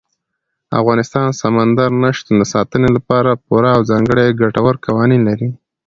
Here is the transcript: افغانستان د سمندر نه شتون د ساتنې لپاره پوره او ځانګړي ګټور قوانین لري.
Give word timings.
افغانستان 0.79 1.23
د 1.29 1.33
سمندر 1.41 1.89
نه 2.03 2.09
شتون 2.17 2.35
د 2.39 2.43
ساتنې 2.53 2.89
لپاره 2.97 3.39
پوره 3.45 3.69
او 3.75 3.81
ځانګړي 3.91 4.37
ګټور 4.41 4.75
قوانین 4.85 5.21
لري. 5.29 5.49